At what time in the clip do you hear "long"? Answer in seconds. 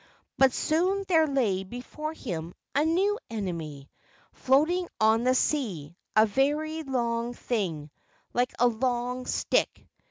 6.81-7.35, 8.65-9.27